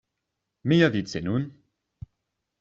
Miavice 0.67 1.19
nun! 1.25 1.43